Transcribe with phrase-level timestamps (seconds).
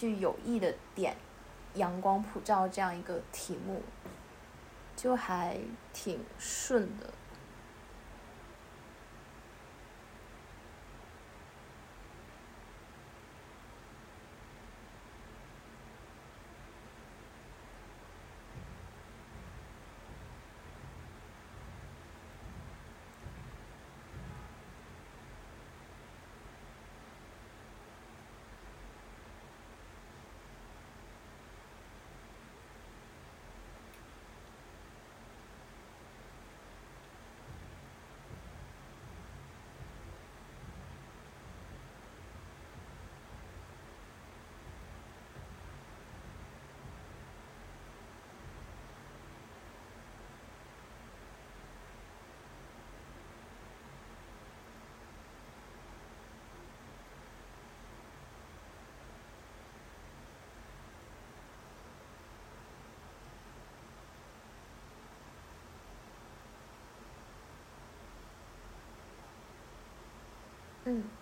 [0.00, 1.14] 去有意的点
[1.74, 3.82] 阳光普照这样一个题目，
[4.96, 5.58] 就还
[5.92, 7.12] 挺顺的。
[70.90, 71.19] mm